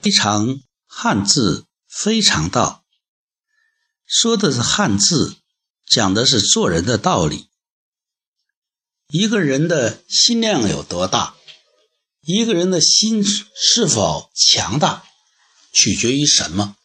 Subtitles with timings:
[0.00, 2.84] 非常汉字，非常道。
[4.06, 5.36] 说的是汉字，
[5.86, 7.48] 讲的是做人的道理。
[9.08, 11.36] 一个人的心量有多大，
[12.22, 15.04] 一个人的心是否强大，
[15.72, 16.76] 取决于什么？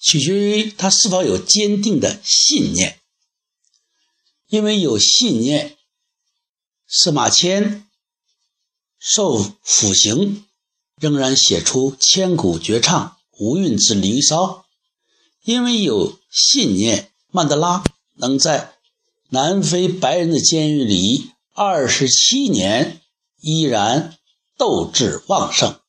[0.00, 3.00] 取决于他是否有坚定的信念。
[4.48, 5.78] 因为有信念，
[6.86, 7.88] 司马迁
[8.98, 10.46] 受腐刑。
[11.00, 13.08] 仍然写出千古绝唱
[13.38, 14.46] 《无韵之离骚》，
[15.42, 17.82] 因为有信念，曼德拉
[18.14, 18.74] 能在
[19.30, 23.00] 南非白人的监狱里二十七年
[23.40, 24.16] 依然
[24.56, 25.80] 斗志旺盛。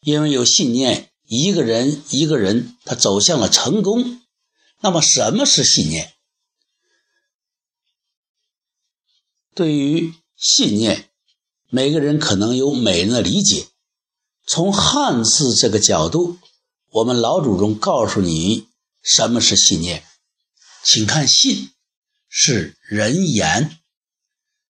[0.00, 4.20] 因为有信念，一个人一个人他走向了成功。
[4.80, 6.12] 那么，什么是信念？
[9.54, 11.08] 对于信念，
[11.70, 13.66] 每个人可能有每人的理解。
[14.46, 16.38] 从汉字这个角度，
[16.90, 18.68] 我们老祖宗告诉你
[19.02, 20.04] 什么是信念，
[20.84, 21.72] 请看“信”
[22.30, 23.78] 是人言，“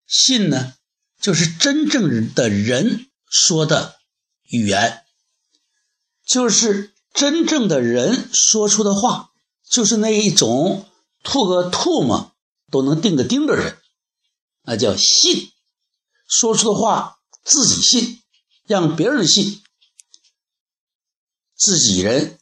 [0.09, 0.75] 信”呢
[1.21, 3.97] 就是真正的人说的
[4.49, 5.05] 语言，
[6.25, 9.33] 就是真正的人说出的话，
[9.71, 10.89] 就是那一种
[11.23, 12.33] 吐个唾沫
[12.71, 13.77] 都能钉个钉的人，
[14.63, 15.51] 那叫信。
[16.27, 18.23] 说出的话自己信，
[18.67, 19.63] 让别人信。
[21.57, 22.39] 自己人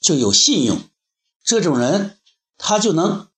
[0.00, 0.82] 就有信用，
[1.44, 2.18] 这种人
[2.56, 3.28] 他就能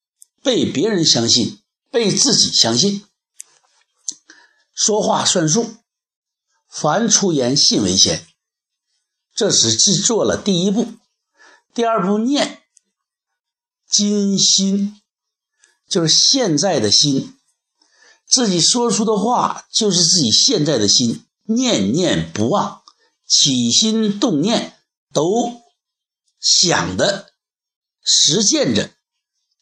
[0.43, 3.05] 被别人相信，被自己相信。
[4.75, 5.77] 说话算数，
[6.69, 8.27] 凡出言，信为先。
[9.35, 10.95] 这是既做了第一步，
[11.75, 12.63] 第二步念
[13.89, 15.01] 今心，
[15.89, 17.35] 就是现在的心，
[18.27, 22.83] 自己说出的话就是自己现在的心，念念不忘，
[23.27, 24.79] 起心动念。
[25.13, 25.63] 都
[26.41, 27.35] 想的、
[28.03, 28.95] 实践着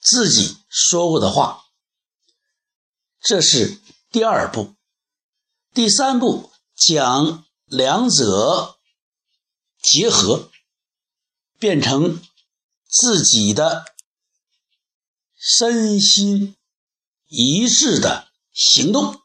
[0.00, 1.64] 自己说过的话，
[3.20, 3.80] 这是
[4.10, 4.74] 第二步。
[5.74, 8.78] 第三步将两者
[9.82, 10.50] 结合，
[11.58, 12.22] 变成
[12.88, 13.84] 自己的
[15.36, 16.56] 身心
[17.26, 19.20] 一致的行动，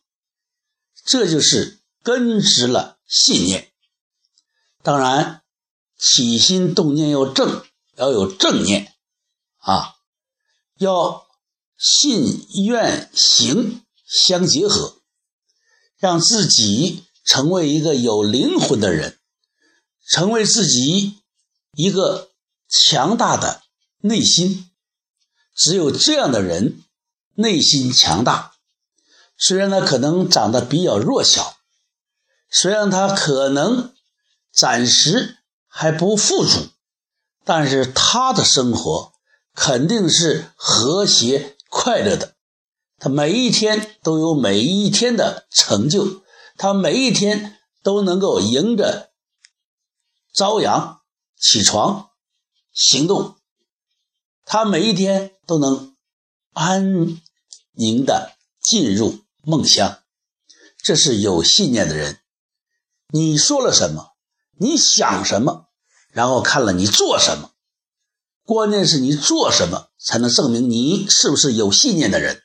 [1.06, 3.72] 这就是根植了信念。
[4.82, 5.45] 当然。
[5.98, 7.64] 起心动念要正，
[7.96, 8.94] 要有正念
[9.58, 9.96] 啊，
[10.78, 11.26] 要
[11.78, 14.98] 信愿行相结合，
[15.98, 19.18] 让自己成为一个有灵魂的人，
[20.08, 21.20] 成为自己
[21.72, 22.32] 一个
[22.68, 23.64] 强大的
[24.00, 24.70] 内心。
[25.56, 26.84] 只有这样的人，
[27.36, 28.56] 内心强大，
[29.38, 31.56] 虽然他可能长得比较弱小，
[32.50, 33.94] 虽然他可能
[34.52, 35.35] 暂时。
[35.78, 36.70] 还不富足，
[37.44, 39.12] 但是他的生活
[39.54, 42.38] 肯定是和谐快乐的。
[42.98, 46.24] 他每一天都有每一天的成就，
[46.58, 49.12] 他每一天都能够迎着
[50.34, 51.02] 朝阳
[51.38, 52.12] 起床
[52.72, 53.36] 行动，
[54.46, 55.94] 他每一天都能
[56.54, 57.22] 安
[57.74, 58.32] 宁的
[58.62, 60.00] 进入梦乡。
[60.78, 62.22] 这是有信念的人。
[63.10, 64.15] 你说了什么？
[64.58, 65.70] 你想什么？
[66.12, 67.52] 然后看了你做什么，
[68.46, 72.42] 关键是你做什么才能证明你是不是有信念的人，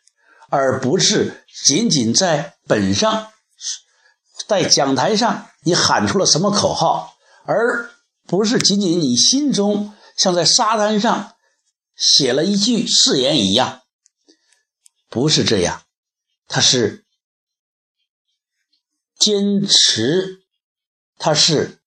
[0.49, 3.31] 而不是仅仅在本上，
[4.49, 7.91] 在讲台上你喊出了什么口号，而
[8.27, 11.35] 不是仅仅你心中像在沙滩上
[11.95, 13.83] 写了一句誓言一样，
[15.09, 15.83] 不是这样，
[16.49, 17.05] 他是
[19.17, 20.43] 坚持，
[21.17, 21.80] 他是。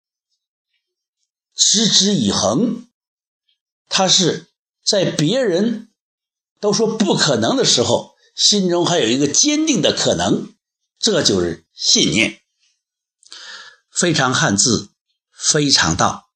[1.55, 2.87] 持之以恒，
[3.87, 4.47] 他是
[4.85, 5.91] 在别人
[6.59, 10.53] 都说不可能的时候，心中还有一个坚定的可能，
[10.97, 12.41] 这就是信念。
[13.91, 14.89] 非常汉字，
[15.31, 16.31] 非常道，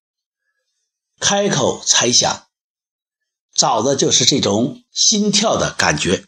[1.20, 2.48] 开口才响，
[3.56, 6.27] 找的就是这种心跳的感觉。